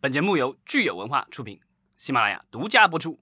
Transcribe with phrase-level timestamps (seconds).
[0.00, 1.58] 本节目由聚友文化出品，
[1.96, 3.18] 喜马拉雅独家播出。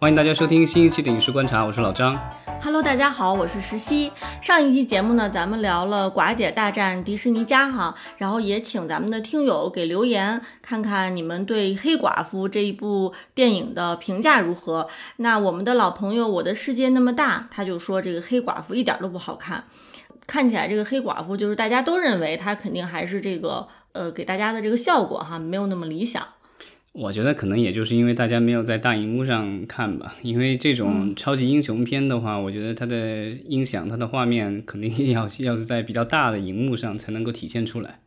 [0.00, 2.18] 欢迎大家收听新一期的影视观察，我是老张。
[2.60, 4.10] Hello，大家好，我是石溪。
[4.42, 14.88] 上一期节目呢，咱们聊了寡姐大战迪士尼家哈，然后也请咱们的听友给留言，看看你们对《黑寡妇》这一部电影的评价如何。
[15.18, 19.64] 那我们的老朋友我的世界那么大，他就说这个黑寡妇一点都不好看，
[20.26, 26.26] 看起来这个黑寡妇就是大家都认为她肯定还是这个呃给大家的这个效果哈没有那么理想。
[26.92, 37.98] 我觉得可能也就是因为大家没有在大荧幕上看吧，因为这种超级英雄片的话，我觉得它的音响、它的画面肯定要 要是在比较大的荧幕上才能够体现出来。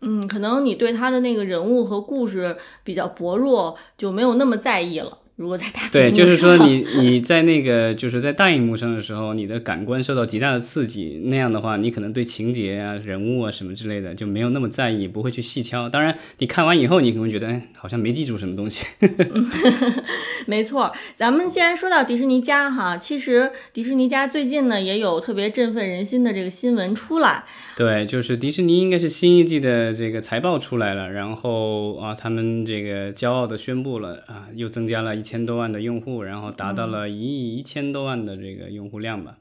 [0.00, 5.18] 嗯，可能你对他的那个人物和故事比较薄弱，就没有那么在意了。
[5.38, 15.88] 如果在大荧对，就是说你你在那个就是在大荧幕上的时候，你的感官受到极大的刺激，那样的话，你可能对情节啊、人物啊什么之类的就没有那么在意，不会去细敲。
[15.88, 18.84] 当然，你看完以后，你可能觉得哎好像没记住什么东西。
[20.46, 27.44] 没错，咱们既然说到迪士尼家哈，其实迪士尼家最近呢也有特别振奋人心的这个新闻出来。
[27.76, 39.38] 对，就是迪士尼应该是新一季的这个财报出来了，然后啊，他们这个骄傲的宣布了啊，又增加了一千多万的用户，然后达到了一亿一千多万的这个用户量吧。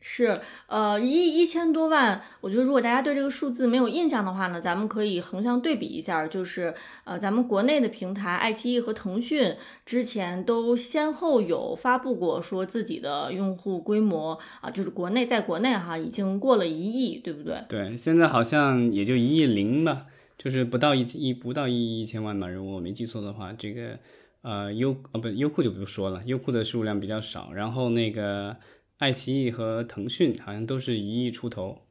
[0.00, 2.22] 是，呃，一亿一千多万。
[2.40, 6.72] 我觉得如果大家对这个数字没有印象的话呢，咱们可以横向对比一下，就是
[7.04, 17.64] 呃，咱们国内的平台爱奇艺和腾讯之前都先后有发布过说自己的用户规模啊，就是国内在国内哈已经过了一亿，对不对？
[17.68, 20.06] 对，现在好像也就一亿零吧，
[20.38, 23.98] 就是不到一一不到一亿一千万吧，如果我没记错的话，这个
[24.42, 28.56] 呃优呃不优酷就不说了，优酷的数量比较少，然后那个
[28.98, 31.82] 爱奇艺和腾讯好像都是一亿出头。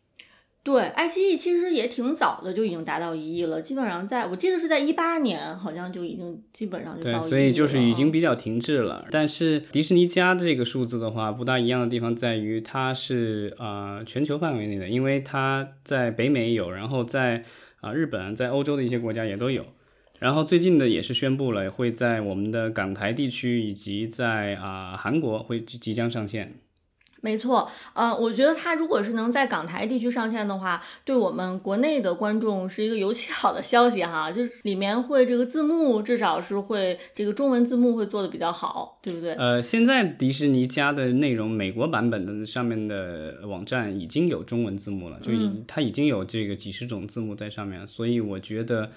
[0.63, 9.07] 对，爱奇艺其实也挺早的就已经达到一亿了，基本上在我记得是在一八年，好像就已经基本上就到所以就是已经比较停滞了。
[9.09, 17.45] 但是迪士尼加这个数字的话，不大一样的地方在于它是呃全球范围内的，因为它在北美有，然后在
[17.79, 19.65] 啊、呃日本、在欧洲的一些国家也都有。
[20.19, 26.59] 然后最近的也是宣布了，会在我们的港台地区以及在啊、韩国会即即将上线。
[27.19, 39.33] 没错，呃，我觉得它如果是能在港台地区上线的话，对我们国内的观众是一个尤其好的消息哈， 就是里面会这个字幕至少是会这个中文字幕会做的比较好，对不对？
[39.33, 48.91] 呃，现在迪士尼家的内容，美国版本的上面的网站已经有中文字幕了，就已、它已经有这个几十种字幕在上面了，所以我觉得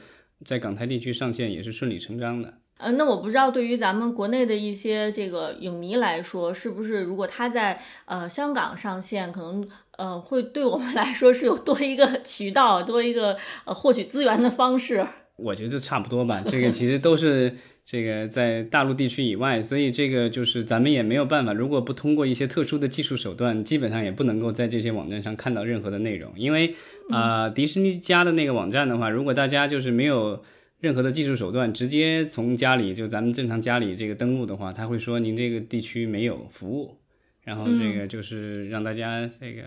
[0.45, 2.55] 在港台地区上线也是顺理成章的。
[2.79, 9.69] 呃，那我不知道对于咱们国内的一些这个影迷来说，是不是如果他在呃香港上线，可能
[9.99, 13.37] 呃会对我们来说是有多一个 渠道，多一个
[13.67, 15.07] 呃获取资源的方式。
[15.43, 26.33] 我觉得差不多吧，这个其实都是这个在大陆地区以外，所以这个就是咱们也没有办法，如果不通过一些特殊的技术手段，基本上也不能够在这些网站上看到任何的内容。
[26.37, 26.75] 因为
[27.11, 30.43] 啊、呃迪士尼家的那个网站的话，如果大家就是没有
[30.81, 36.97] 任何的技术手段，直接从家里就咱们正常家里这个登录的话，他会说您这个地区没有服务，
[37.45, 39.63] 然后这个就是让大家这个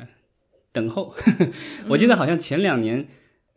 [0.72, 1.14] 等候。
[1.90, 3.06] 我记得好像前两年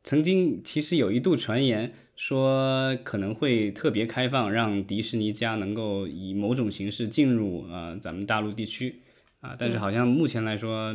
[0.03, 9.03] 曾经其实有一度传言说可能会特别开放，让迪士尼家能够以某种形式进入呃咱们大陆地区
[9.41, 10.94] 啊，但是好像目前来说。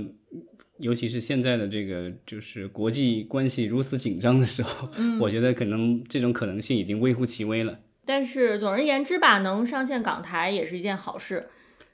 [0.79, 4.89] 尤其是现在的这个就是国际关系如此紧张的时候，
[5.19, 7.77] 我觉得可能这种可能性已经微乎其微了。
[8.03, 11.49] 但是总而言之吧，能上线港台也是一件好事。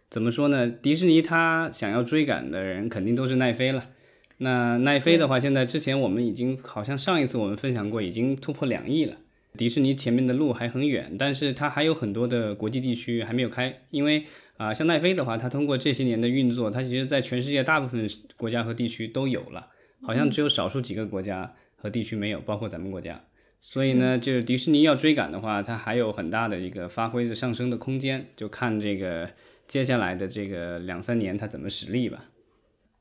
[0.09, 0.69] 怎么说呢？
[0.69, 3.89] 迪士尼它想要追赶的人肯定都是奈飞了。
[4.37, 9.15] 那奈飞的话，现在之前我们已经好像上一次我们分享过，已经突破两亿了。
[9.57, 13.81] 迪士尼前面的路还很远，但是它还有很多的国际地区还没有开。
[13.89, 14.25] 因为
[14.57, 19.67] 啊、像奈飞的话，它通过这些年的运作，它其实在全世界大部分国家和地区都有了，
[20.01, 23.23] 好像只有少数几个国家和地区没有，包括咱们国家。
[23.59, 29.27] 所以呢，就是迪士尼要追赶的话，它还有很大的一个发挥的上升的空间，就看这个
[29.67, 32.25] 接下来的这个两三年它怎么实力吧。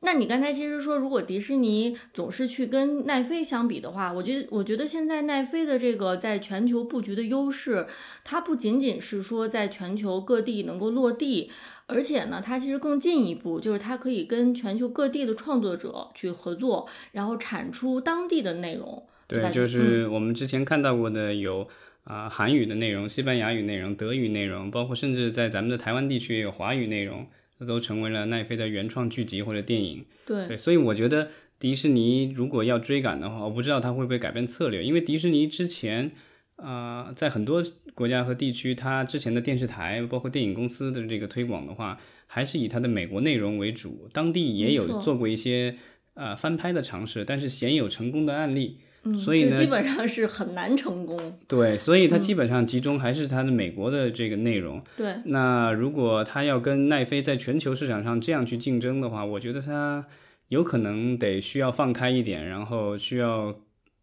[0.00, 7.87] 那你刚才其实说，如果迪士尼总是去跟奈飞相比的话，我觉得，我觉得现在奈飞的这个在全球布局的优势，
[8.22, 11.50] 它不仅仅是说在全球各地能够落地，
[11.87, 19.02] 而且呢，它其实更进一步，就是它可以跟全球各地的创作者去合作，然后产出当地的内容。
[19.26, 21.66] 对对，就是我们之前看到过的有
[22.04, 27.26] 啊、韩语的内容、西班牙语内容、德语内容，包括甚至在咱们的台湾地区也有华语内容，
[27.58, 30.05] 这都成为了奈飞的原创剧集或者电影。
[30.26, 36.12] 对，对，所以我觉得迪士尼如果要追赶的话，我不知道它会不会改变策略，因为迪士尼之前
[36.56, 37.62] 啊、在很多
[37.94, 45.76] 国家和地区，它之前的电视台包括电影公司的这个推广的话，还是以它的美国内容为主，当地也有做过一些
[46.14, 48.79] 呃翻拍的尝试，但是鲜有成功的案例。
[49.06, 51.38] 嗯，所以呢就基本上是很难成功。
[51.47, 54.82] 对，所以它基本上集中还是它的美国的这个内容。
[54.97, 60.05] 对，那如果它要跟奈飞在全球市场上这样去竞争的话，我觉得它
[60.49, 63.55] 有可能得需要放开一点，然后需要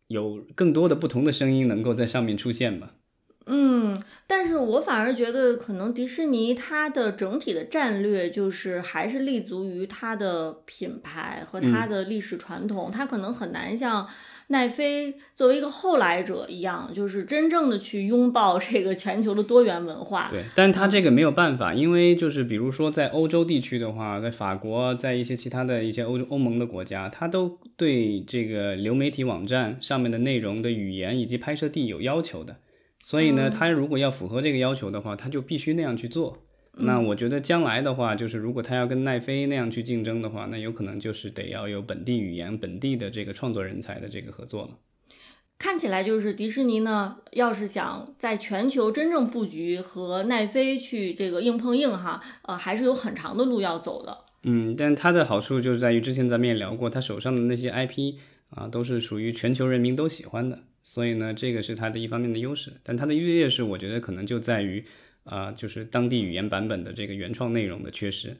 [0.07, 2.93] 有更多的不同的声音能够在上面出现吧。
[3.45, 3.93] 嗯，
[4.25, 14.07] 但是我反而觉得，可能迪士尼它的整体的战略就是还是立足于它的品牌和它的历史传统，它可能很难像
[14.47, 20.27] 奈飞作为一个后来者一样，就是真正的去拥抱这个全球的多元文化。
[20.29, 32.57] 对，但他这个没有办法，因为就是比如说在欧洲地区的话，在法国，在一些其他的一些欧洲欧盟的国家，他都对这个流媒体网站上面的内容的语言以及拍摄地有要求的。
[32.99, 36.37] 所以呢，他如果要符合这个要求的话，他就必须那样去做。
[36.75, 44.69] 那我觉得将来的话，就是如果他要跟奈飞那样去竞争的话，那有可能就是得要有本地语言、本地的这个创作人才的这个合作了。
[45.59, 54.17] 看起来就是迪士尼呢，要是想在全球真正布局和奈飞去这个硬碰硬哈，呃，还是有很长的路要走的。
[54.41, 58.15] 嗯，但它的好处就是在于，之前咱们也聊过，它手上的那些 IP
[58.49, 62.73] 啊，都是属于全球人民都喜欢的，所以呢，这个是它的一方面的优势。
[62.83, 64.83] 但它的劣势，我觉得可能就在于，
[65.23, 68.37] 啊、就是当地语言版本的这个原创内容的缺失。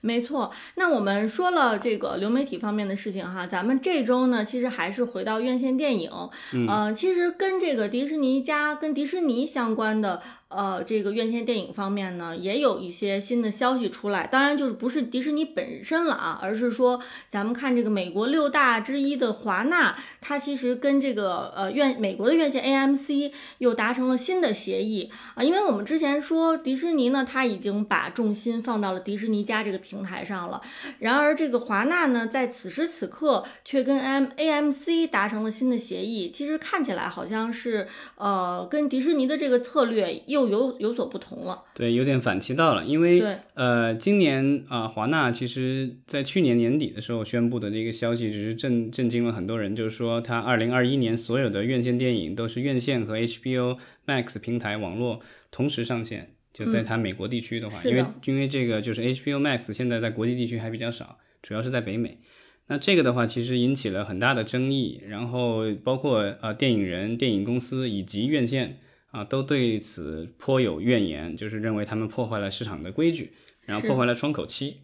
[0.00, 6.10] 没错，那我们说了这个流媒体方面的事情哈，咱们这周呢，其实还是回到院线电影，
[6.52, 10.22] 嗯、呃，其实跟这个迪士尼家、跟迪士尼相关的。
[10.54, 14.26] 呃，这个院线电影方面呢，也有一些新的消息出来。
[14.26, 25.42] 当然，就是不是迪士尼本身了啊，而是说咱们看这个美国六大之一的华纳，它其实跟这个呃院美国的院线 AMC 又达成了新的协议啊。
[25.42, 30.60] 因为我们之前说迪士尼呢，它已经把重心放到了迪士尼家这个平台上了。
[30.98, 36.30] 然而，这个华纳呢，在此时此刻却跟 M AMC 达成了新的协议。
[36.30, 41.62] 其实看起来好像是呃，跟迪士尼的这个策略又有有所不同了。
[41.74, 56.34] 对，有点反其道了，因为对呃，今年啊、华纳其实在去年年底的时候宣布的这个消息，只是震震惊了很多人，就是说它二零二一年所有的院线电影都是院线和 HBO Max 平台网络同时上线。
[56.52, 62.18] 就在它美国地区的话，因为因为这个就是 HBO Max 现在在国际地区还比较少，主要是在北美。
[62.66, 68.78] 那这个的话，其实引起了很大的争议，然后包括呃电影人、电影公司以及院线
[69.12, 73.32] 啊，都对此颇有怨言，就是认为他们破坏了市场的规矩，
[73.66, 74.78] 然后破坏了窗口期。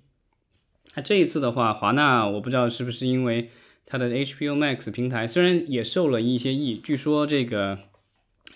[0.95, 3.51] 那这一次的话，华纳我不知道是不是因为
[3.87, 7.79] 它的 HBO Max 平台虽然也受了一些益，据说这个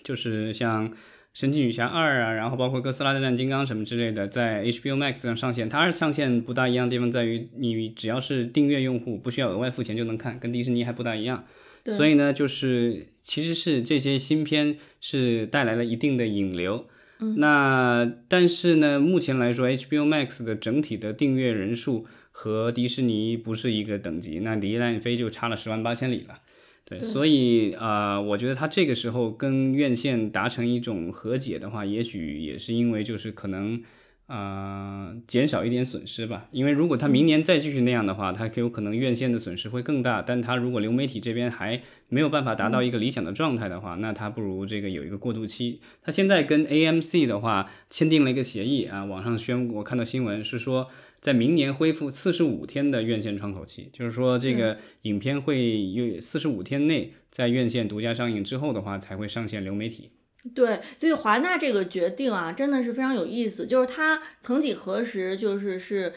[0.03, 0.89] 就是像
[1.33, 5.67] 《神奇女侠二》啊，然后包括《哥斯拉大战金刚》什么之类的，在 HBO Max 上上线。
[5.67, 11.45] 它上线不大一样的地方在于，你只要是订阅用户，不需要额外付钱就能看，跟迪士尼还不大一样。
[11.83, 16.87] 对所以呢，就是其实是这些新片是带来了一定的引流。
[17.19, 26.39] 嗯那但是呢，目前来说，HBO Max 的整体的订阅人数和迪士尼不是一个等级，那离奈飞就差了十万八千里了。
[26.85, 33.81] 对，所以啊、呃我觉得他这个时候跟院线达成一种和解的话，也许也是因为就是可能
[34.27, 36.47] 啊、呃减少一点损失吧。
[36.51, 40.21] 因为如果他明年再继续那样的话，他有可能院线的损失会更大。
[40.21, 45.81] 但他如果流媒体这边还没有办法达到一个理想的状态的话，那他不如这个有一个过渡期。
[46.01, 50.89] 他现在跟 AMC 的话签订了一个协议啊，网上宣我看到新闻是说。
[51.23, 60.09] 在明年恢复四十五天的院线窗口期，就是说这个影片会有四十五天内在院线独家上映之后的话，才会上线流媒体。
[60.53, 63.65] 对，所以华纳这个决定啊，真的是非常有意思。
[63.65, 66.13] 就是他曾几何时，就是是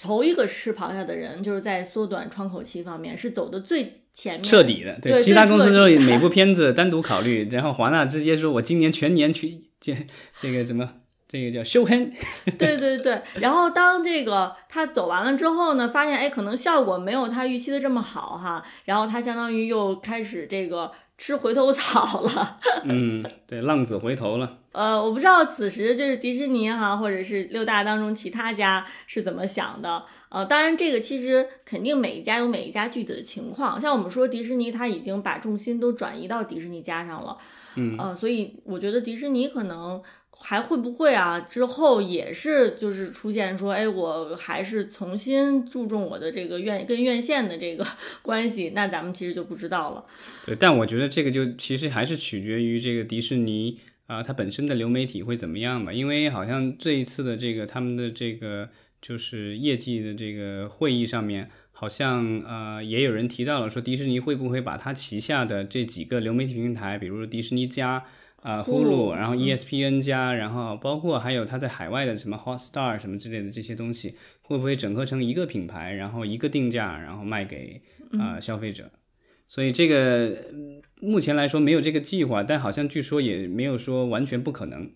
[0.00, 9.94] 头一个吃螃蟹的人，就是在缩短窗口期方面是走的最前面、彻底的，对其他公司都每部片子单独考虑，然后华纳直接说，我今年全年去这
[10.40, 10.88] 这个怎么
[11.28, 12.12] 这个叫修片，
[12.58, 22.58] 对对对，然后当这个他走完了之后呢，发现哎，可能效果没有他预期的这么好哈，然后他相当于又开始这个吃回头草了。
[22.82, 24.58] 嗯，对，浪子回头了。
[24.72, 30.04] 呃，我不知道此时就是迪士尼哈，或者是六大当中其他家是怎么想的。
[30.30, 37.38] 呃，当然这个其实肯定每一家有每一家具体的情况，像我们说迪士尼，它已经把重心都转移到迪士尼家上了。
[37.76, 40.02] 嗯，呃，所以我觉得迪士尼可能
[40.44, 41.38] 还会不会啊？
[41.38, 47.86] 之后也是就是出现说，哎，我还是重新注重我的这个院跟院线的这个
[48.22, 50.04] 关系，那咱们其实就不知道了。
[50.44, 55.92] 对，但我觉得这个就其实还是取决于这个迪士尼啊，它本身的流媒体会怎么样吧？
[55.92, 58.68] 因为好像这一次的这个他们的这个
[59.00, 68.04] 就是业绩的这个会议上面，好像呃也有人提到了说，迪士尼会不会把它旗下的这几个流媒体平台，比如说迪士尼加。
[68.42, 77.80] 啊，Hulu，然后 ESPN 加，然后包括还有它在海外的什么 Hotstar 什么之类的这些东西，会不会整合成一个品牌，然后一个定价，然后卖给
[78.18, 78.90] 啊消费者？
[79.48, 80.46] 所以这个
[81.00, 84.90] 目前来说没有这个计划，但好像据说也没有说完全不可能。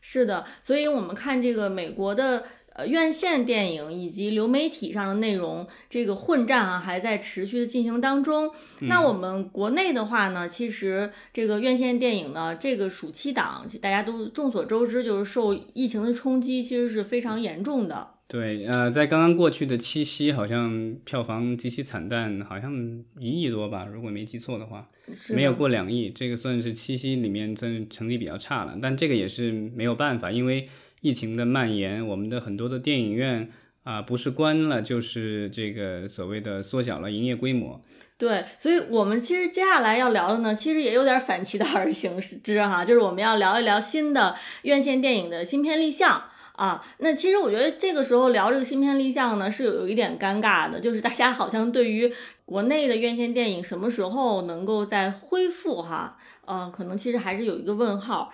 [0.00, 2.44] 是的，所以我们看这个美国的。
[2.80, 8.50] 呃，院线电影以及流媒体上的内容，这个混战啊，还在持续的进行当中。
[8.80, 18.12] 那我们国内的话呢，其实这个院线电影呢，这个暑期档，大家都众所周知，就是受疫情的冲击，其实是非常严重的。
[18.26, 22.72] 对，呃，在刚刚过去的七夕，好像票房极其惨淡，好像
[23.18, 24.88] 一亿多吧，如果没记错的话，
[25.34, 28.78] 没有过两亿，这个算是七夕里面算是成绩比较差了。
[28.80, 30.66] 但这个也是没有办法，因为。
[31.00, 33.50] 疫情的蔓延，我们的很多的电影院
[33.84, 37.82] 啊，不是关了，就是这个所谓的缩小了营业规模。
[38.18, 46.24] 对，所以我们其实接下来要聊的呢，其实也有点反其道而行之哈，就是我们要聊一聊新的院线电影的新片立项
[46.56, 46.84] 啊。
[46.98, 52.12] 那其实我觉得这个时候聊这个新片立项呢，是有一点尴尬的，就是大家好像对于
[52.44, 58.30] 国内的院线电影什么时候能够再恢复哈，呃，可能其实还是有一个问号。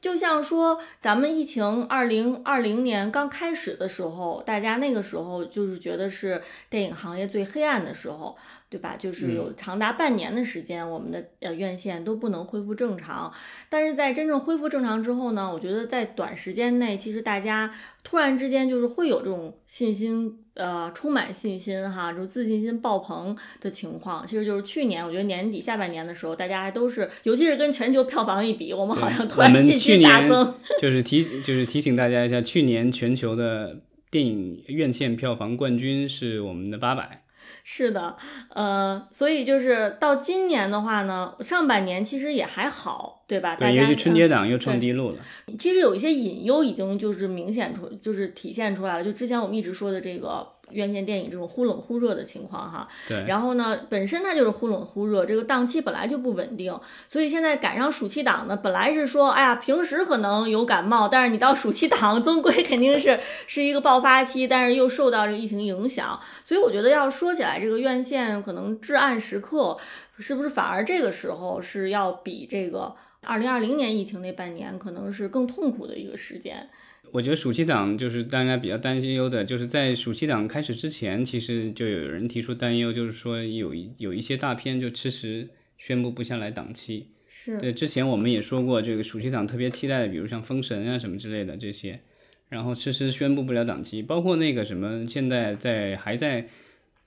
[0.00, 8.36] 就像说，咱们疫情二零二零年刚开始的时候，大家那个时候就是觉得是电影行业最黑暗的时候。
[8.70, 8.96] 对吧？
[8.98, 13.32] 就是有长达半年的时间，我们的呃院线都不能恢复正常。
[13.70, 17.72] 但是在真正恢复正常之后呢，我觉得在短时间内，其实大家
[18.04, 24.26] 突然之间就是会有这种信心，呃，充满信心哈，就自信心爆棚的情况。
[24.26, 30.54] 其实就是去年，我觉得年底下半年的时候，大家还都是，尤其是跟全球票房一比，我们好像突然信心大增。
[30.78, 37.22] 就是提就是提醒大家一下，去年全球的电影院线票房冠军是我们的八百。
[37.70, 38.16] 是的，
[38.54, 43.54] 呃，所以就是到今年的话呢，上半年其实也还好，对吧？
[43.56, 45.18] 对，尤其春节档又创低录了。
[45.58, 49.04] 其实有一些隐忧已经就是明显出，就是体现出来了。
[49.04, 50.57] 就之前我们一直说的这个。
[50.70, 69.76] 院线电影这种忽冷忽热的情况哈，对，然后呢，本身它就是忽冷忽热，这个档期本来就不稳定，所以现在赶上暑期档呢，本来是说，哎呀，平时可能有感冒，但是你到暑期档，终归肯定是是一个爆发期，但是又受到这个疫情影响，所以我觉得要说起来，这个院线可能至暗时刻，
[70.18, 76.68] 是不是反而这个时候是要比这个二零二零年疫情那半年可能是更痛苦的一个时间。
[77.12, 85.48] 我觉得暑期档就是大家比较担心忧的，就是在暑期档开始之前，其实就有人提出担忧，就是说有一有一些大片就迟迟
[85.78, 87.08] 宣布不下来档期。
[87.26, 92.00] 是对，之前我们也说过，这个暑期档特别期待的，比如像《封神》啊什么之类的这些，
[92.48, 96.48] 然后迟迟宣布不了档期，包括那个什么现在在还在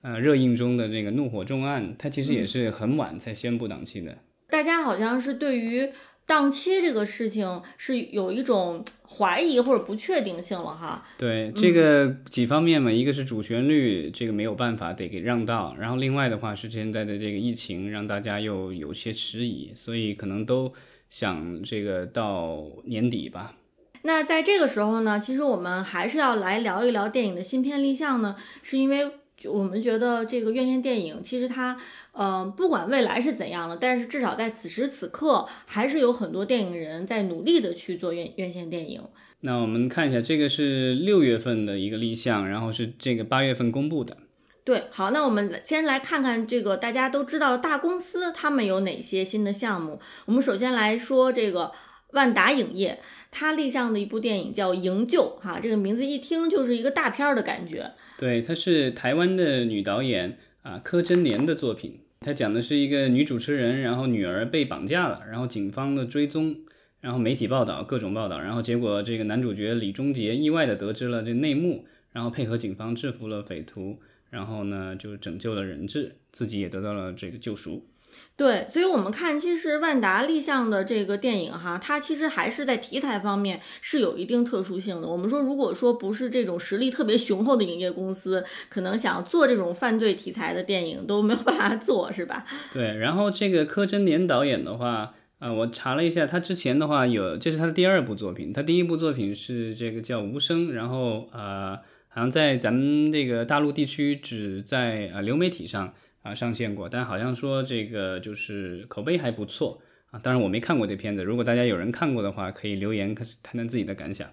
[0.00, 4.18] 呃热映中的那个《怒火重案》，它其实也是很晚才宣布档期的。
[4.52, 5.88] 大家好像是对于。
[6.24, 11.04] 档期这个事情是有一种怀疑或者不确定性了哈。
[11.18, 20.72] 对，这个几方面嘛，一个是主旋律，这个没有办法得给让道，然后另外的话是现在的这个疫情让大家又有些迟疑，所以可能都
[21.10, 23.56] 想这个到年底吧。
[24.02, 29.10] 那在这个时候呢，其实我们还是要来聊一聊电影的新片立项呢，是因为。
[29.48, 31.76] 我们觉得这个院线电影其实它，
[32.12, 39.02] 呃，不管未来是怎样的，但是至少在此时此刻，还是有很多电影人在努力的去做院院线电影。
[39.40, 44.16] 那我们看一下，这个是六月份的一个立项，然后是这个八月份公布的。
[44.64, 49.98] 对，好，那我们先来看看这个大家都知道的大公司，他们有哪些新的项目。
[50.26, 51.72] 我们首先来说这个
[52.12, 53.00] 万达影业，
[53.30, 57.92] 它立项的一部电影叫《营救》，哈，这个名字一听就是一个大片儿的感觉。
[58.18, 62.00] 对，它是台湾的女导演啊，柯贞年的作品。
[62.20, 66.56] 她讲的是一个女主持人，然后女儿被绑架了，然后警方的追踪，
[67.00, 73.98] 然后媒体报道各种报道，然后结果这个男主角李钟杰意外的得知了这内幕，然后配合警方制服了匪徒，
[74.30, 77.88] 然后呢就拯救了人质，自己也得到了这个救赎。
[78.34, 85.06] 对，所以，我们看，其实万达立项的这个电影哈，它其实还是在题材方面是有一定特殊性的。
[85.06, 92.44] 我们说，如果说不是这种实力特别雄厚的影业公司，可能想做这种犯罪题材的电影都没有办法做，是吧？
[92.72, 101.76] 对，然后这个柯震年导演的话，啊，我查了一下，他之前的话有，这是他的第二部作品，他第一部作品是这个叫《无声》，然后呃，
[102.08, 110.18] 好像在咱们这个大陆地区只在呃流媒体上啊上线过，但好像说这个就是口碑还不错啊。
[110.18, 113.26] 当然我没看过这片子，如果大家有人看过的话，可以留言谈
[113.56, 114.28] 谈自己的感想。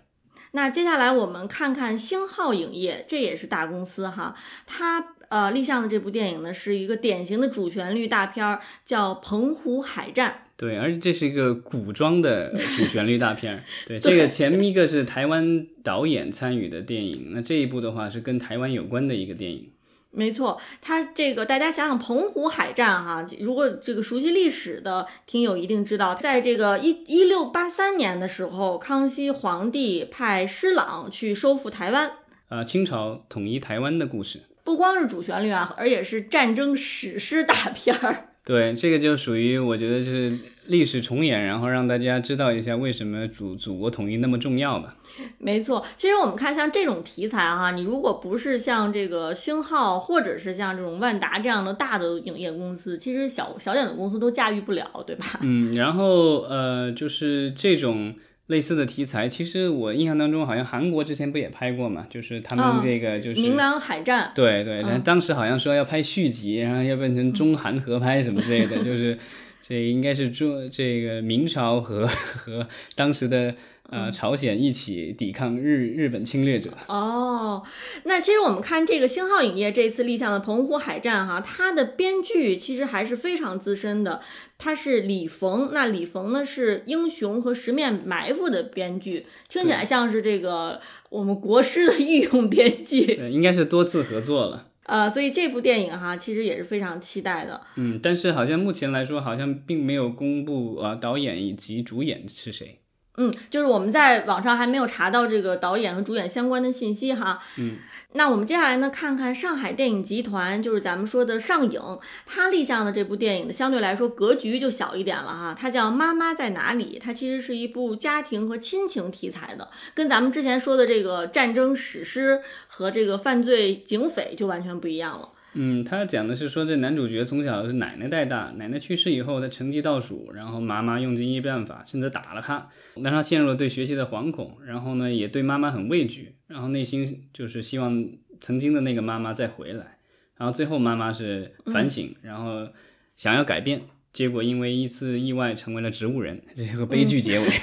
[0.52, 10.32] 那接下来我们看看星浩影业，这也是大公司哈，它呃立项的这部电影呢是一个典型的主旋律大片儿，叫《澎湖海战》。
[10.58, 13.64] 对，而且这是一个古装的主旋律大片儿。
[13.88, 19.70] 对，这个前一个是台湾导演参与的电影，那这一部的话是跟台湾有关的一个电影。
[20.12, 32.12] 没错，它这个大家想想，澎湖海战哈，如果这个熟悉历史的听友一定知道，在这个一一六八三年的时候，康熙皇帝派施琅去收复台湾，
[32.50, 38.29] 呃，清朝统一台湾的故事，不光是主旋律啊，而且是战争史诗大片儿。
[38.46, 44.96] 对，这个就属于我觉得是历史重演，然后让大家知道一下为什么祖祖国统一那么重要吧。
[45.38, 55.40] 没错，其实我们看像这种题材哈，你如果不是像这个星浩或者是像这种万达这样的大的影业公司，其实小小点的公司都驾驭不了，对吧？
[55.42, 58.16] 嗯，然后呃，就是这种。
[58.50, 69.18] 类似的题材，其实我印象当中好像韩国之前不也拍过嘛，就是他们这个就是明朗海战，对对，但当时好像说要拍续集，然后要变成中韩合拍什么之类的，就是
[69.62, 73.56] 这应该是中这个明朝和和当时的。
[73.92, 76.72] 呃，朝鲜一起抵抗日日本侵略者。
[76.88, 77.64] 哦，
[78.04, 84.22] 那其实我们看这个星浩影业这次立项的《澎湖海战》哈，它的编剧其实还是非常资深的，
[84.58, 85.72] 他是李冯。
[85.74, 90.80] 那李冯呢是《英雄》和《十面埋伏》的编剧，听起来像是这个
[91.10, 93.16] 我们国师的御用编剧。
[93.16, 94.68] 对，应该是多次合作了。
[94.84, 97.62] 呃，所以这部电影哈，其实也是非常期待的。
[97.76, 102.80] 嗯，但是好像目前来说，好像并没有公布啊导演以及主演是谁。
[103.22, 107.44] 嗯，就是我们在网上还没有查到这个导演和主演相关的信息哈。
[107.58, 107.76] 嗯，
[108.14, 115.54] 那我们接下来呢，看看上海电影集团，就是咱们说的上影，它立项的这部电影呢，相对来说格局就小一点了哈。
[115.54, 125.28] 它叫《妈妈在哪里》，它其实是一部家庭和亲情题材的，跟咱们之前说的这个战争史诗和这个犯罪警匪就完全不一样了。
[125.62, 138.08] 嗯，他讲的是说，这男主角从小是奶奶带大，奶奶去世以后，他成绩倒数，然后妈妈用尽一切办法，甚至打了他，让他陷入了对学习的惶恐，然后呢，也对妈妈很畏惧，然后内心就是希望
[138.40, 139.98] 曾经的那个妈妈再回来，
[140.38, 142.70] 然后最后妈妈是反省，然后
[143.18, 143.82] 想要改变，
[144.14, 147.46] 结果因为一次意外成为了植物人，这个悲剧结尾。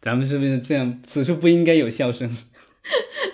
[0.00, 1.00] 咱们是不是这样？
[1.04, 2.28] 此处不应该有笑声。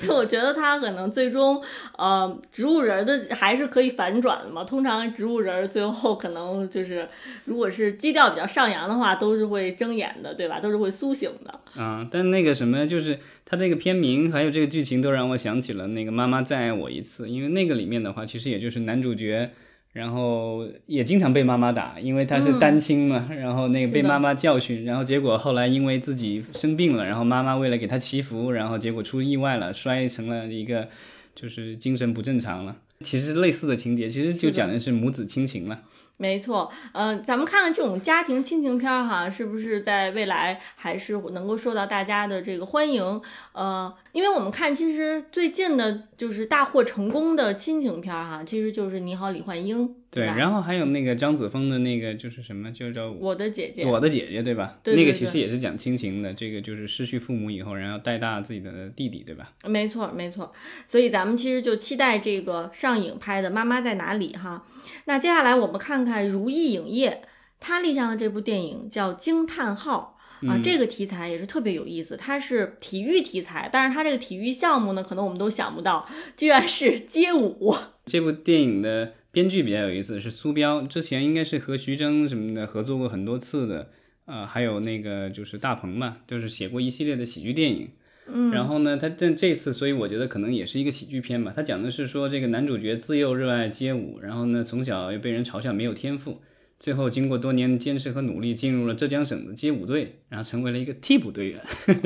[0.09, 1.62] 我觉得他可能最终，
[1.96, 4.64] 呃，植物人的还是可以反转的嘛。
[4.64, 7.09] 通常植物人最后可能就是，
[7.44, 10.61] 如果是基调比较上扬的话，都是会睁眼的，对吧？
[10.61, 11.80] 都是会苏醒的。
[11.80, 19.50] 啊，但那个什么，就是他那个片名还有这个剧情，都让我想起了那个《妈妈再爱我一次》，因为那个里面的话，其实也就是男主角。
[19.94, 23.28] 然后也经常被妈妈打，因为他是单亲嘛。
[23.30, 30.88] 然后那个被妈妈教训，然后结果后来因为自己生病了，然后妈妈为了给他祈福，然后结果出意外了，摔成了一个
[31.33, 32.76] 就是精神不正常了。
[33.00, 35.80] 其实类似的情节，其实就讲的是母子亲情了。
[36.16, 43.20] 没错，呃，咱们看看这种家庭亲情片儿哈，是不是在未来还是能够受到大家的这个欢迎？
[43.53, 49.88] 呃，因为我们看，其实最近的就是大获成功的亲情片儿哈，其实就是《你好，李焕英》。
[50.11, 54.79] 对，然后还有那个张子枫的那个就是什么，就叫我的姐姐，我的姐姐，对吧？
[54.81, 59.50] 对，那个其实也是讲亲情的，这个就是失去父母以后，然后带大自己的弟弟，对吧？
[59.64, 60.53] 没错，没错。
[60.87, 64.64] 所以咱们其实就期待这个上影拍的《妈妈在哪里》哈。
[65.07, 67.23] 那接下来我们看看如意影业，
[67.61, 77.75] 他立项的这部电影叫《惊叹号》啊，这个题材也是特别有意思，它是体育题材，但是它这个体育项目呢，可能我们都想不到，居然是街舞。
[78.07, 79.14] 这部电影的。
[79.35, 83.90] 编剧比较有意思，是苏彪，之前应该是和徐峥什么的合作过很多次的，
[84.27, 87.88] 呃，还有那个就是大鹏嘛，就是写过一系列的喜剧电影。
[88.26, 91.52] 嗯，然后呢，他但这次，所以我觉得可能也是一个喜剧片吧。
[91.54, 96.40] 他讲的是说这个男主角自幼热爱街舞，然后呢从小又被人嘲笑没有天赋，
[96.78, 101.60] 最后经过多年坚持和努力，进入了浙江省的街舞队，然后成为了一个替补队员，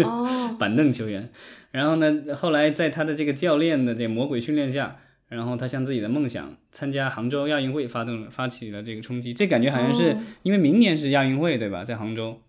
[0.04, 1.30] 哦， 板凳球员。
[1.70, 4.98] 然后呢，后来在他的这个教练的这魔鬼训练下。
[5.28, 12.40] 然后他向自己的梦想参加杭州亚运会发动发起了这个冲击，这感觉好像是因为明年是亚运会对吧，在杭州。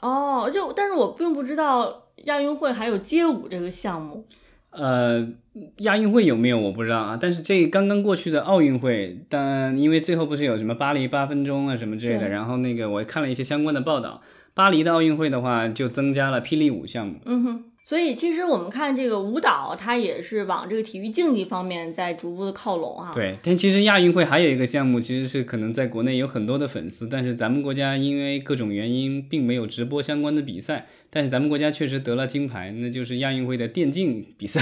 [0.00, 4.24] 哦，就但是我并不知道亚运会还有街舞这个项目。
[4.70, 5.26] 呃，
[5.78, 14.20] 亚运会有没有我不知道啊，但是这刚刚过去的奥运会，但因为最后不是有什么巴黎八分钟啊什么之类的，然后那个我看了一些相关的报道，
[14.52, 17.14] 巴黎的奥运会的话就增加了霹雳舞项目。
[17.24, 34.60] 嗯哼，所以其实我们看这个舞蹈，它也是往这个体育竞技方面在逐步的靠拢哈。，对，但其实亚运会还有一个项目，其实是可能在国内有很多的粉丝，但是咱们国家因为各种原因并没有直播相关的比赛，但是咱们国家确实得了金牌，那就是亚运会的电竞比赛。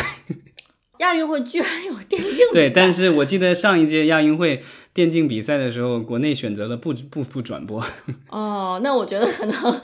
[0.98, 7.84] 亚运会居然有电竞比对，但是我记得上一届亚运会电竞比赛的时候，国内选择了不 不不转播。
[8.28, 9.80] 哦，那我觉得可能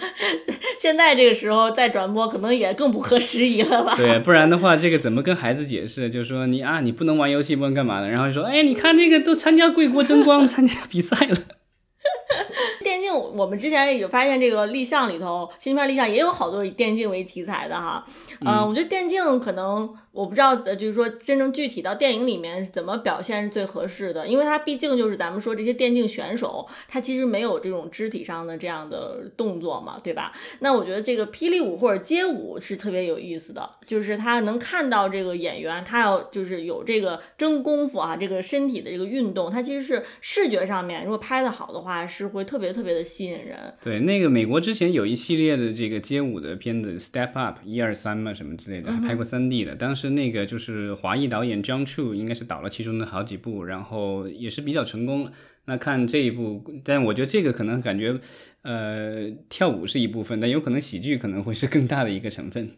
[0.78, 3.94] 现在这个时候再转播，可能也更不合时宜了吧？
[3.96, 6.08] 对，不然的话，这个怎么跟孩子解释？
[6.08, 8.08] 就说你啊，你不能玩游戏，不能干嘛的？
[8.08, 11.36] 然后说，哎，你看那个都参加贵国争光，参加比赛了。
[12.82, 18.06] 电竞，我们之前也发现这个立项里头，新片立项也有好多以电竞为题材的哈。
[18.44, 30.32] 嗯、我觉得电竞可能我不知道，呃，就是说真正具体到电影里面怎么表现是最合适的，因为它毕竟就是咱们说这些电竞选手，他其实没有这种肢体上的这样的动作嘛，对吧？
[30.58, 43.56] 那我觉得这个霹雳舞或者街舞是特别有意思的，就是他能看到这个演员，他要就是有这个真功夫啊，这个身体的这个运动，他其实是视觉上面如果拍的好的话，是会特别特别的吸引人。
[43.80, 49.76] 对，那个美国之前有一系列的这个街舞的片子，Step Up 一二三嘛什么之类的，还拍过三 D 的。
[49.76, 55.30] 当时是那个就是华裔导演 John Chu 应该是导了其中的好几部，然后也是比较成功。
[55.66, 58.18] 那看这一部，但我觉得这个可能感觉，
[58.62, 62.70] 呃，跳舞是一部分，但有可能喜剧可能会是更大的一个成分。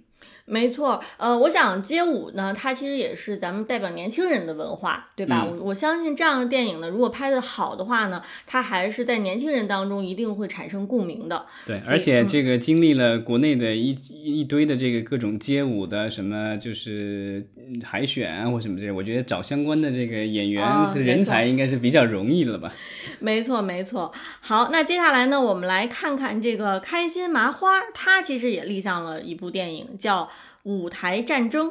[0.45, 5.45] 没错，呃，我想街舞呢，它其实也是咱们代表年轻人的文化，对吧？
[5.45, 11.47] 我我相信这样的电影呢，如果拍的好的话呢，它还是在年轻人当中一定会产生共鸣的。
[11.65, 22.75] 对，而且这个经历了国内的一一堆的这个各种街舞的什么，就是嗯海选啊或什么之类，我觉得找相关的这个演员和人才应该是比较容易了吧？
[23.21, 24.13] 没错，没错。
[24.41, 30.25] 好，那接下来呢，我们来看看这个开心麻花，它其实也立项了一部电影，叫
[30.65, 31.69] 《舞台战争》。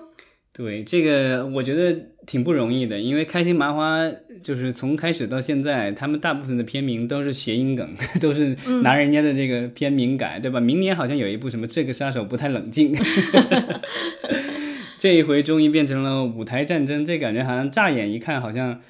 [0.54, 4.02] 对，这个我觉得挺不容易的，因为开心麻花
[4.44, 7.90] 就是从开始到现在，他们大部分的片名都是谐音梗，
[8.20, 10.60] 都是拿人家的这个片名改，对吧？
[10.60, 12.94] 明年好像有一部什么《这个杀手不太冷静》
[15.00, 18.82] 这一回终于变成了舞台战争，这感觉好像乍眼一看好像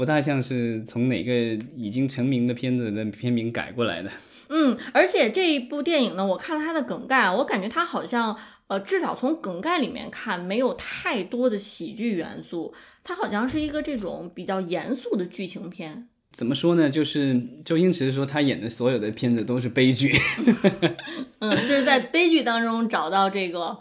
[0.00, 1.30] 不大像是从哪个
[1.76, 4.10] 已经成名的片子的片名改过来的。
[4.48, 8.34] 嗯，而且这一部电影呢，我看了它的梗概，我感觉它好像，
[8.68, 12.72] 呃，至少从梗概里面看，没有太多的喜剧元素，
[13.04, 16.08] 它好像是一个这种比较严肃的剧情片。
[16.32, 16.88] 怎么说呢？
[16.88, 20.16] 就是周星驰说他演的所有的片子都是悲剧。
[21.40, 23.78] 嗯，就是在悲剧当中找到这个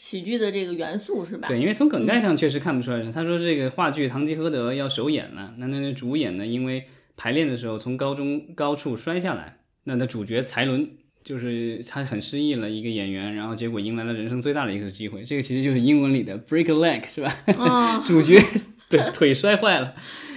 [0.00, 1.46] 喜剧的这个元素，是吧？
[1.46, 3.12] 对，因为从梗概上确实看不出来。
[3.12, 6.84] 他说这个话剧《堂吉诃德》要首演了，那那那主演呢，因为
[7.18, 10.88] 排练的时候从高中高处摔下来，那那主角才伦
[11.22, 15.22] 就是他很失意了一个演员，然后结果迎来了人生最大的一个机会。
[15.22, 17.30] 这个其实就是英文里的 break a leg，是吧？
[17.44, 18.42] 嗯， 主角
[18.88, 19.94] 对腿摔坏了。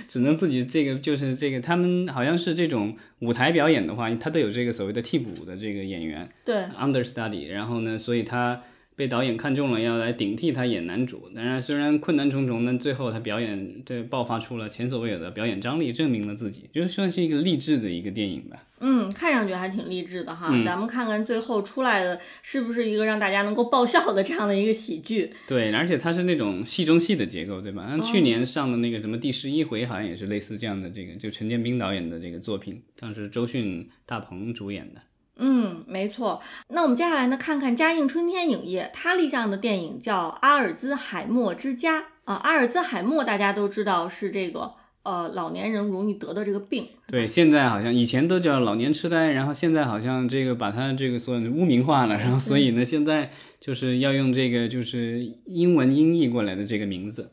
[0.10, 8.62] 只能自己这个就是这个，他们好像是这种舞台表演的话，他都有这个所谓的替补的这个演员，对，understudy，然后呢，所以他
[8.96, 11.30] 被导演看中了，要来顶替他演男主。
[11.36, 18.68] 当然，虽然困难重重，但最后他表演这爆发出了前所未有的表演张力，证明了自己，就算是一个励志的一个电影吧。
[18.86, 20.50] 嗯，看上去还挺励志的哈。
[20.52, 25.32] 嗯咱们看看最后出来的是不是一个让大家能够爆笑的这样的一个喜剧。
[25.48, 27.88] 对，而且它是那种戏中戏的结构，对吧？
[27.88, 35.02] 像去年上的那个什么第十一回，好像也是类似这样的这个，就陈建斌导演的这个作品，当时周迅、大鹏主演的。
[35.38, 36.42] 嗯，没错。
[36.70, 42.36] 那我们接下来呢，看看嘉映春天影业它立项的电影叫《阿尔兹海默之家》啊。
[42.36, 46.88] 阿尔兹海默大家都知道是这个呃老年人容易得的这个病。
[47.08, 57.32] 对，现在好像以前都叫老年痴呆，然后现在好像这个把它这个所污名化了，然后所以呢，现在就是要用这个就是英文音译过来的这个名字。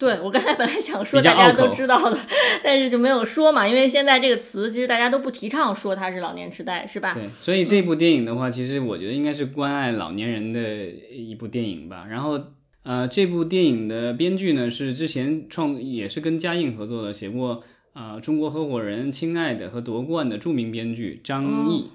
[0.00, 2.18] 对我刚才本来想说大家都知道的，
[2.64, 7.12] 但是就没有说嘛，因为现在这个词其实大家都不提倡说它是老年痴呆，是吧？
[7.12, 12.06] 对，所以这部电影的话，其实我觉得应该是关爱老年人的一部电影吧。
[12.08, 12.40] 然后，
[12.82, 21.90] 呃，这部电影的编剧呢是之前创也是跟嘉映合作的，写过啊、呃中国合伙人》《亲爱的》和《夺冠》的著名编剧张译。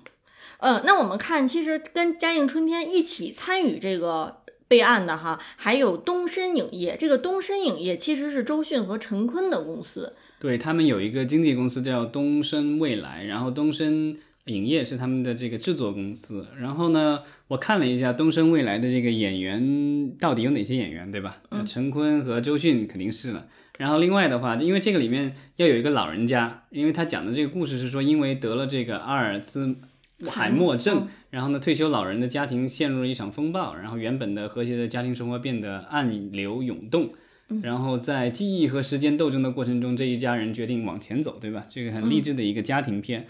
[0.59, 6.95] 嗯，那我们看，其实跟嘉映春天一起参与这个备案的哈，还有东深影业。
[6.97, 10.13] 这个东深影业其实是周迅和陈坤的公司。
[10.39, 16.45] 对他们有一个经纪公司叫东升未来，然后东升影业是他们的这个制作公司。
[16.59, 21.37] 然后呢，我看了一下东升未来的这个演员到底有哪些演员，对吧？
[21.49, 23.47] 嗯，陈坤和周迅肯定是了。
[23.77, 29.75] 然后另外的话，因为这个里面要有一个老人家，因为他讲的这个故事是说，因为得了这个阿尔兹
[30.29, 37.09] 海默症，然后呢，退休老人的家庭陷入了一场风暴，然后原本的和谐的家庭生活变得暗流涌动。
[37.61, 41.65] 然后在记忆和时间斗争的过程中，这一家人决定往前走，对吧？
[41.69, 43.27] 这个很励志的一个家庭片。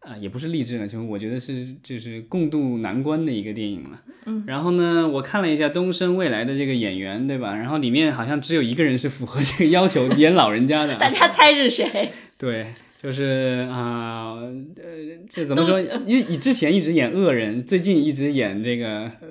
[0.00, 4.02] 啊，也不是励志了，就是我觉得是就是共度难关的一个电影了。
[4.26, 7.56] 嗯，然后呢，我看了一下东升未来的这个演员，对吧？
[7.56, 10.94] 然后里面好像只有一个人是符合这个要求演老人家的。
[11.00, 12.10] 大家猜是谁？
[12.36, 14.32] 对，就是啊，
[14.76, 14.82] 呃，
[15.28, 15.78] 这怎么说？
[16.06, 19.28] 以以之前一直演恶人，最近一直演这个，呃，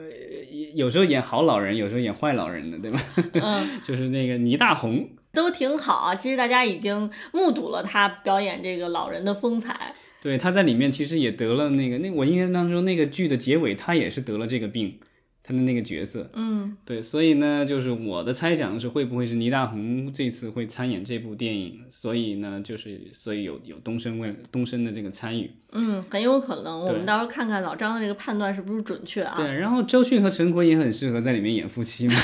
[0.76, 3.04] 有时候演好老人，有时候演坏老人的，对吧？
[3.34, 6.14] 嗯， 就是那个倪大红，都挺好啊。
[6.14, 9.96] 其实大家已经目睹了他表演这个老人的风采。
[10.22, 15.00] 对，他在里面其实也得了那个，那我印象当中那个剧的结尾，他也是得了这个病，
[15.46, 29.36] 他的那个角色，嗯，对，所以呢，就是我的猜想是会不会是倪大红这次会参演这部电影，所以呢，就是所以有有东升问东升的这个参与，嗯，很有可能，我们到时候看看老张的这个判断是不是准确啊？
[29.36, 32.16] 对，然后周迅和陈坤也很适合在里面演夫妻嘛。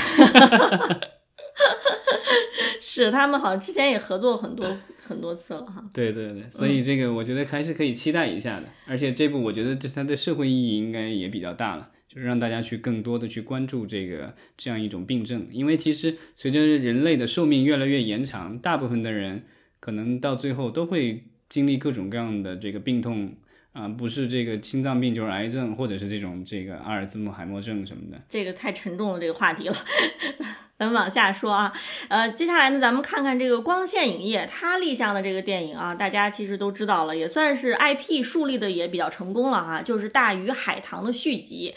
[2.80, 4.66] 是他们好像之前也合作很多
[5.00, 5.84] 很多次了哈。
[5.92, 8.64] 对对对，所以这个我觉得还是可以期待一下的。
[8.86, 15.46] 而且这部我觉得这它的社会意义应该也比较大了，就是让大家去更多的去关注这个这样一种病症。
[15.52, 19.44] 因为其实随着人类的寿命越来越延长，大部分的人
[19.78, 23.32] 可能到最后都会经历各种各样的这个病痛
[23.72, 28.20] 啊，不是这个心脏病就是癌症，或者是这种这个阿尔兹海默症什么的。
[28.28, 29.76] 这个太沉重了，这个话题了。
[30.76, 31.72] 咱们往下说啊，
[32.08, 41.74] 呃，接下来呢，咱们看看这个光线影业它立项的这个电影啊，大家其实都知道了，也算是 IP 树立的也比较成功了哈，就是《大鱼海棠》的续集。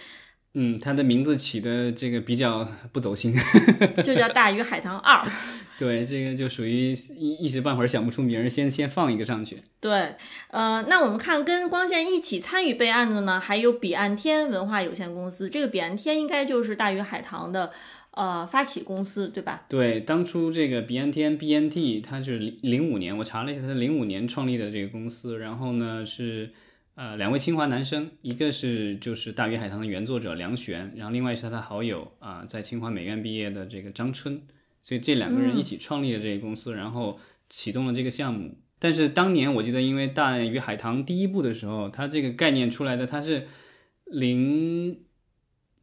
[0.53, 3.33] 嗯，它的名字起的这个比较不走心，
[4.03, 5.25] 就叫《大鱼海棠二》。
[5.77, 9.63] 对，这个就属于一一时半会儿想不出名儿，先先放一个上去。
[9.81, 10.15] 对，
[10.49, 17.71] 呃，那我们看跟光线一起参与备案的呢，还有彼岸天文化有限公司，这个彼岸天应该就是《大鱼海棠》的。
[18.15, 19.65] 呃，发起公司对吧？
[19.67, 25.39] 对，当初这个彼岸天 BNT，它是零零五年，我查了一下，它是零五年创立的这个公司。
[25.39, 26.51] 然后呢，是
[26.95, 34.41] 呃两位清华男生，一个是就是《大鱼海棠》的原作者梁璇，然后另外是他的好友啊，在清华美院毕业的这个张春，
[34.83, 38.57] 所以这两个人一起创立了这个公司，然后启动了这个项目。
[38.79, 43.47] 但是当年我记得，因为《大鱼海棠》第一部的时候，它这个概念出来的，它是
[44.05, 44.99] 零。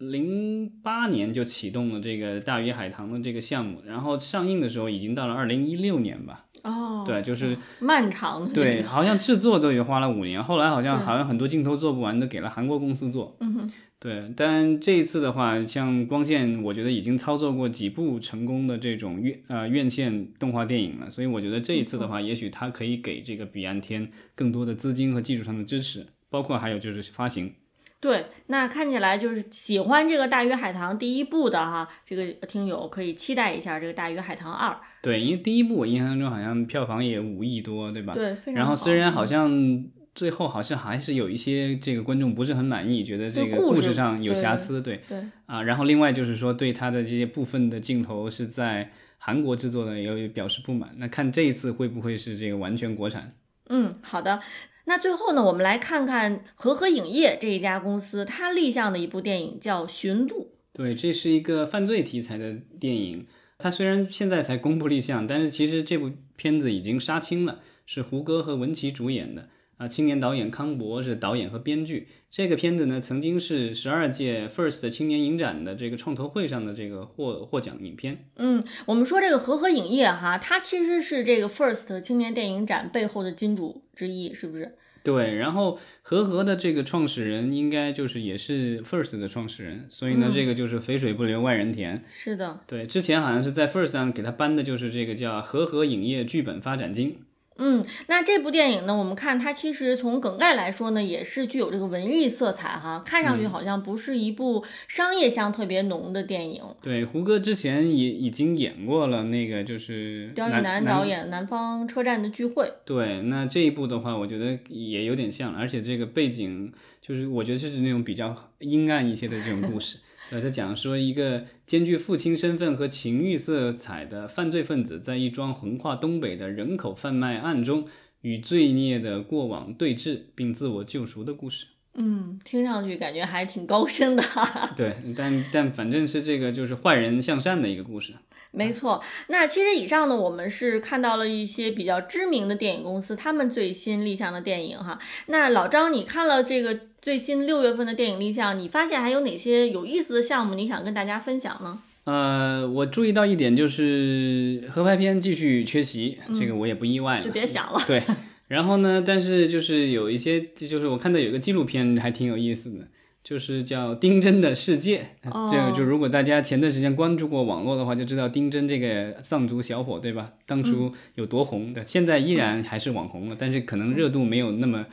[0.01, 6.47] 零八年就启动了这个大鱼海棠的这个项目，然后上映的时候已经到了二零一六年吧。
[6.63, 8.53] 哦，对，就是漫长的。
[8.53, 13.37] 对， 好像制作都也花了五年，后来好像好像很多镜头做不完，都给了韩国公司做。
[13.41, 13.71] 嗯哼。
[14.03, 27.53] 对，但这一次的话，像光线，我觉得已经操作过几部成功的这种院呃院线动画电影了，所以我觉得这一次的话，也许它可以给这个彼岸天更多的资金和技术上的支持，包括还有就是发行。
[28.01, 34.71] 对，那看起来就是喜欢这个《大鱼海棠》第一部的哈，这个听友可以期待一下这个《大鱼海棠二》。
[35.03, 38.15] 对，因为第一部我印象中好像票房也五亿多，对吧？
[38.15, 39.85] 对，然后虽然好像
[40.15, 45.63] 最后好像还是有一些这个观众不是很满意，觉得这个故事上有瑕疵，对对啊。
[45.63, 50.91] 然后另外就是说对他的这些部分的镜头是在韩国制作的，也表示不满。
[50.97, 53.35] 那看这一次会不会是这个完全国产？
[53.69, 54.41] 嗯，好的。
[54.91, 60.37] 那最后呢，我们来看看和合影业这一家公司，它立项的一部电影叫《寻路》。
[60.73, 63.25] 对，这是一个犯罪题材的电影。
[63.57, 69.49] 它虽然现在才公布立项，但是其实这部片子已经杀青了，是胡歌和文琪主演的。
[69.81, 72.07] 啊，青年导演康博是导演和编剧。
[72.31, 78.27] 这个片子呢，曾经是十二届 FIRST 青年影展的这个创投会上的这个获获奖影片。
[78.37, 84.77] 嗯，我们说这个和合影业哈，它其实是这个 FIRST 青年电影展背后的金主之一，是不是？
[85.03, 92.05] 对，然后和合的这个创始人应该就是也是 FIRST 的创始人，所以呢，这个就是肥水不流外人田。
[92.11, 97.17] 是的，对，之前好像是在 FIRST 上给他颁的就是这个叫和合影业剧本发展金。
[97.63, 98.97] 嗯，那这部电影呢？
[98.97, 106.63] 我们看它其实从梗概来说呢，也是具有这个文艺色彩哈，看上去好像不是一部商业香特别浓的电影。
[106.81, 112.65] 对，胡歌之前也已经演过了那个就是刁亦男导演《南方车站的聚会》。
[112.87, 119.99] 对，那这一部的话，我觉得也有点像，而且这个背景就是我觉得是那种比较阴暗一些的这种故事。
[120.31, 127.87] 呃，他讲说一个兼具父亲身份和情欲色彩的犯罪分子，在一桩横跨东北的人口贩卖案中，
[128.21, 131.67] 与罪孽的过往对峙并自我救赎的故事。
[131.95, 134.23] 嗯，听上去感觉还挺高深的。
[134.77, 138.15] 对，但但反正是这个就是坏人向善的一个故事。
[138.53, 144.99] 没错，那其实以上呢，我们是看到了一些比较知名的电影公司他们最新立项的电影哈。
[145.27, 151.79] 那老张，你看了这个最新六月份的电影立项，你发现还有哪些有意思的项目你想跟大家分享呢？
[152.05, 157.25] 呃，我注意到一点就是合拍片继续缺席，这个我也不意外了。
[157.25, 157.81] 就别想了。
[157.87, 158.03] 对。
[158.51, 159.01] 然后呢？
[159.07, 162.89] 但是就是有一些，就是我看到有一个纪录片还挺有意思的，
[163.23, 165.07] 就是叫《丁真的世界》。
[165.53, 170.33] 这个就如果大家前段时间关注过网络的话，就知道丁真这个藏族小伙，对吧？
[170.47, 174.87] 当初有多红的，现在依然还是网红了，但是可能热度没有那么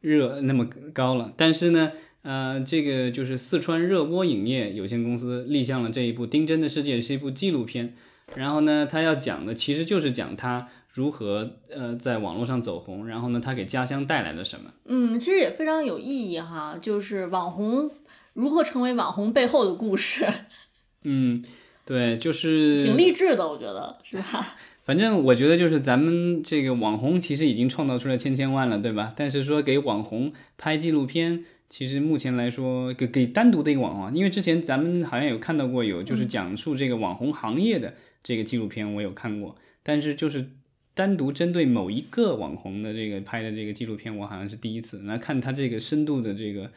[0.00, 1.32] 热那么高了。
[1.36, 7.94] 但是呢，呃，这个就是四川热播影业有限公司立项了这一部《丁真的世界》，是一部纪录片。
[8.34, 10.68] 然后呢，他要讲的其实就是讲他。
[10.94, 13.08] 如何呃在网络上走红？
[13.08, 14.70] 然后呢，他给家乡带来了什么？
[14.84, 17.90] 嗯，其实也非常有意义哈，就是网红
[18.34, 20.24] 如何成为网红背后的故事。
[21.02, 21.44] 嗯，
[21.84, 24.54] 对，就是挺励志的，我觉得是吧？
[24.84, 29.12] 反正我觉得就是咱们这个网红其实已经创造出来千千万了，对吧？
[29.16, 40.50] 但是说给网红拍纪录片，其实目前来说给给单独的一个网红，因为之前咱们好像有看到过有就是讲述这个网红行业的这个纪录片，我有看过，但是就是。
[40.96, 46.70] 单独针对某一个网红的这个拍的这个纪录片，我好像是第一次来看他这个深度的这个。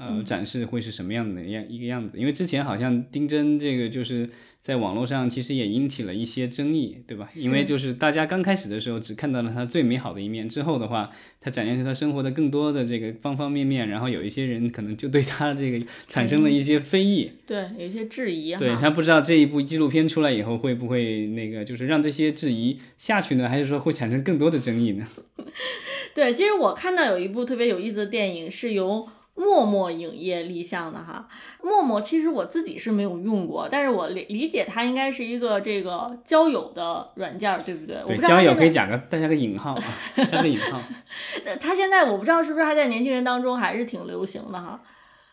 [0.00, 2.16] 呃，展示会是什么样的样一个样子？
[2.18, 7.28] 因为之前好像丁真这个就是在网络上其实也引起了一些争议，对吧？
[7.36, 18.56] 因为就是大家刚开始的时候只看到了他最美好的一面，之后的话，他展现出他生活的更多的这个方方面面，然后有一些人可能就对他这个产生了一些非议，对，有一些质疑。
[18.56, 23.48] 对他不知道这一部纪录片出来以后会不会那个就是让这些质疑下去呢？
[23.48, 25.06] 还是说会产生更多的争议呢？
[26.14, 29.06] 对，其实我看到有一部特别有意思的电影是由。
[29.34, 31.26] 陌陌影业立项的哈，
[31.62, 38.02] 陌陌其实我自己是没有用过，但是我理理解它应该是一个这个交友的软件，对不对？
[38.06, 39.84] 对，交友可以加个带下个引号啊，
[40.28, 40.80] 加个引号。
[41.58, 44.80] 它现在我不知道是不是还在年轻人当中还是挺流行的哈。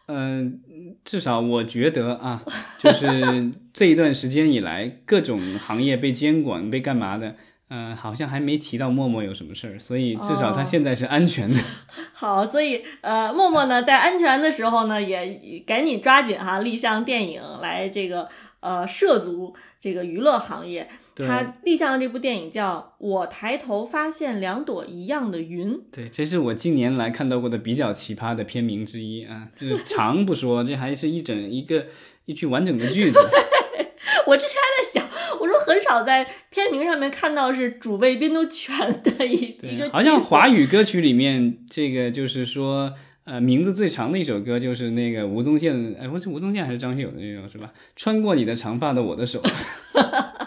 [0.07, 0.61] 嗯，
[1.03, 2.41] 至少我觉得啊，
[2.77, 7.35] 就是这一段时间以来，各种行业被监管、被干嘛的。
[7.69, 11.59] 嗯，好像还没提到默默有什么事儿，所以至少他现在是安全的。
[12.13, 18.29] 好，所以呃，默默呢在安全的时候呢，也赶紧抓紧哈立项电影来这个
[18.61, 20.87] 呃涉足这个娱乐行业。
[21.19, 25.73] 他立项的这部电影叫《我抬头发现两朵一样的云》。
[25.91, 31.87] 对，这是我近年来看到过的比较奇葩的片名之一啊，就是长不说，这还是一整一个
[32.25, 33.17] 一句完整的句子。
[34.27, 35.07] 我之前还在想。
[35.39, 42.91] 我说很少在片名上面看到是主谓宾都全的一一个，好像华语歌曲里面这个就是说，
[43.23, 47.71] 呃，名字最长的一首歌就是那个吴宗宪，哎，不是吴宗宪还是张学友的那种是吧？
[47.95, 49.43] 穿过你的长发的我的手，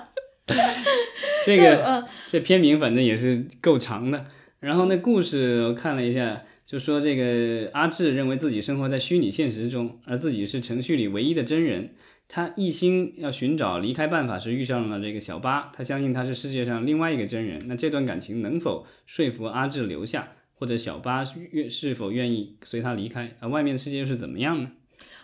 [1.46, 4.26] 这个这片名反正也是够长的。
[4.58, 11.90] 然后那故事我看了一下，就说这个阿志认为自己生活在虚拟现实中，而自己是程序里唯一的真人。
[12.32, 17.60] 他一心要寻找离开办法时遇上了这个小八，他相信他是世界上另外一个真人。
[17.66, 23.32] 那这段感情能否说服阿志留下，或者小八愿是否愿意随他离开？
[23.40, 24.70] 啊外面的世界又是怎么样呢？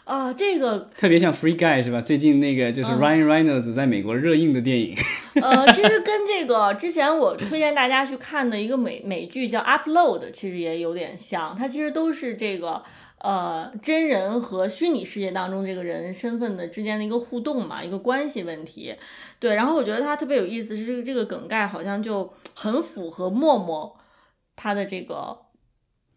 [0.02, 2.00] 啊，这个特别像 Free Guy 是吧？
[2.00, 4.96] 最近那个就是 Ryan Reynolds 在美国热映的电影。
[5.34, 11.54] 呃，其实跟这个之前我推荐大家去看的一个美美剧叫 Upload，其实也有点像。
[11.56, 12.82] 它其实都是这个。
[13.18, 18.94] 呃，真人和虚拟世界当中这个人身份的之间的一个互动嘛，一个关系问题。
[19.40, 23.96] 对，然后我觉得他特别有意思，是这个这个梗概好像就很符合陌陌
[24.54, 25.36] 他的这个，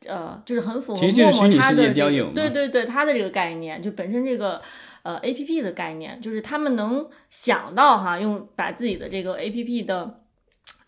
[0.05, 4.61] 呃，就是很符合陌陌他的这个，对对对，他的这个概念，就本身这个
[5.03, 10.21] 呃 A P P 的概念，就是他们能想到哈，用把自己的这个 A P P 的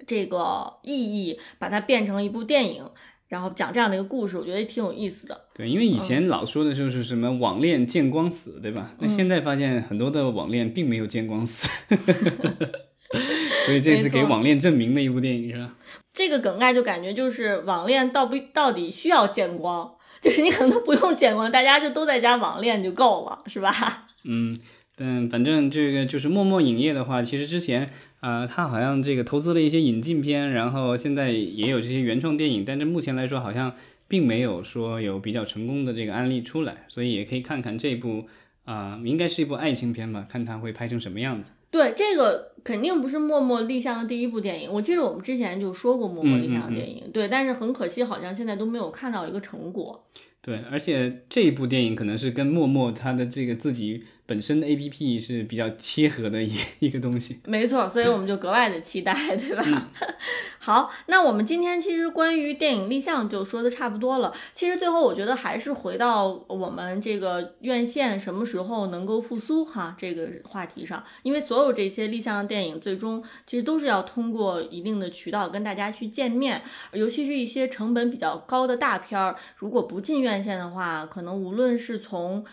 [0.06, 2.90] 这个意义，把它变成一部电影。
[3.32, 5.46] 然后讲这样的一个故事，我觉得也挺有意思的。
[5.54, 8.94] 对，因为以前老说的就是什么网恋见光死，对吧？
[9.00, 11.70] 那现在发现很多的网恋并没有见光死，
[13.66, 15.74] 所以这是给网恋证明的一部电影，是吧？
[16.12, 19.90] 这个梗概就感觉就是网恋到不到底需要见光，
[20.22, 24.08] 就是你可能都不用见光，大家就都在家网恋就够了，是吧？
[24.26, 24.60] 嗯，
[24.98, 27.90] 但反正这个就是默默影业的话，其实之前。
[28.22, 33.74] 啊，他好像这个投资了一些引进片，然后现在也有这些原创电影，但是目前来说好像
[34.08, 38.26] 并没有说有比较成功的这个案例出来，所以也可以看看这部
[38.64, 41.50] 啊，应该是一部爱情片吧，看他会拍成什么样子。
[41.72, 44.72] 对这个肯定不是默默立项的第一部电影。
[44.72, 50.06] 我记得我们之前就说过默默立项的电影，对，但是很可惜，好像现在都没有看到一个成果。
[50.42, 57.40] 对，而且这一部电影可能是跟默默他的这个自己本身的 A P P 是比较切合的一 一个东西。
[57.46, 59.92] 没错，所以我们就格外的期待，对吧？
[60.60, 64.32] 好，那我们今天其实关于电影立项就说的差不多了。
[64.54, 76.62] 其实最后我觉得还是回到我们这个院线什么时候能够复苏哈这个话题上，因为所有这些立项的电影最终其实都是要通过一定的渠道跟大家去见面，
[76.94, 82.46] 尤其是一些成本比较高的大片儿，如果不进院线的话，可能无论是从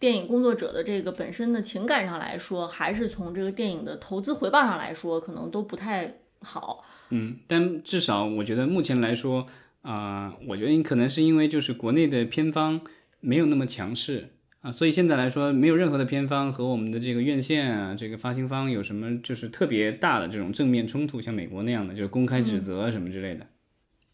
[0.00, 6.82] 电影工作者的这个本身的情感上来说，还是从这个电影的投资回报上来说，可能都不太好。
[7.10, 9.46] 嗯，但至少我觉得目前来说，
[9.82, 12.80] 啊、我觉得可能是因为就是国内的片方
[13.20, 14.30] 没有那么强势
[14.62, 23.46] 啊，所以现在来说没有任何的片方和我们的这个院线啊，这个发行方有什么就是特别大的这种正面冲突，像美国那样的就是公开指责什么之类的。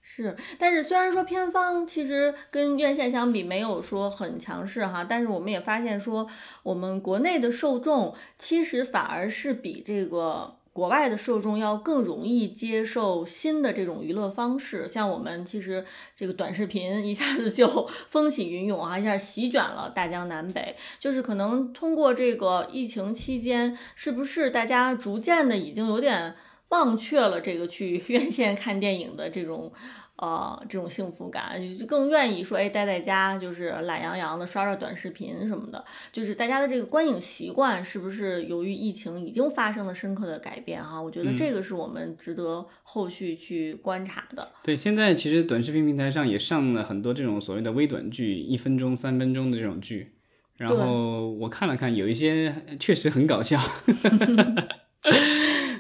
[0.09, 6.29] 是，但是虽然说片方其实跟院线相比没有说很强势哈，但是我们也发现说，
[6.63, 14.87] 我们国内的受众其实反而是比这个国外的受众要更容易接受新的这种娱乐方式。
[14.87, 15.85] 像我们其实
[16.15, 17.67] 这个短视频一下子就
[18.09, 20.77] 风起云涌啊，一下席卷了大江南北。
[21.01, 26.37] 就是可能通过这个疫情期间，是不是大家逐渐的已经有点
[26.71, 29.73] 忘却了这个去 院线看电影的这种。
[30.19, 35.85] 呃，这种幸福感，就更愿意说，哎，待在家就是懒洋洋的刷刷短视频什么的。
[36.11, 40.99] 就是大家的这个观影习惯，是不是由于疫情已经发生了深刻的改变哈？
[40.99, 44.49] 我觉得这个是我们值得后续去观察的。
[44.63, 50.15] 对，现在其实短视频平台上也上了很多这种所谓的微短剧，一分钟、三分钟的这种剧。
[50.57, 53.61] 然后我看了看，有一些确实很搞笑。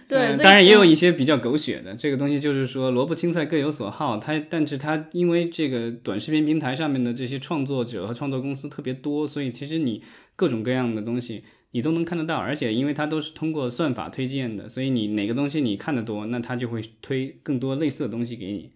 [0.08, 1.94] 对，嗯当然也有一些比较狗血的。
[1.94, 4.16] 这个东西就是说，萝卜青菜各有所好。
[4.18, 10.02] 它，但是它因为这个短视频平台上面的这些创作者和创作公司特别多，所以其实你
[10.36, 12.36] 各种各样的东西你都能看得到。
[12.36, 18.72] 而且因为它都是通过算法推荐的，所以你哪个东西你看得多，那它就会推更多类似的东西给你。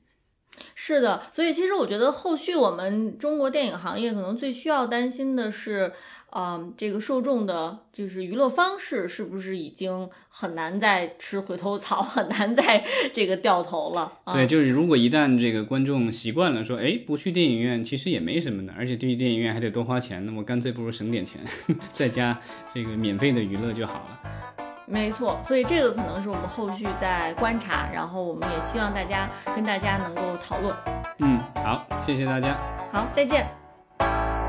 [0.74, 5.92] 是的，所以其实我觉得后续我们中国电影行业可能最需要担心的是，
[6.32, 14.32] 嗯，这个受众的就是娱乐方式是不是已经很难再吃回头草，很难再这个掉头了啊？
[14.32, 21.40] 对，就是如果一旦这个观众习惯了说，哎，不去电影院其实也没什么的，而且去电影院还得多花钱，那么干脆不如省点钱，
[21.92, 22.38] 在家
[22.72, 24.20] 这个免费的娱乐就好了。
[24.86, 30.74] 没错，所以这个可能是我们后续在观察，然后我们也希望大家跟大家能够讨论。
[31.18, 32.58] 嗯，好，谢谢大家。
[32.92, 34.39] 好，再见。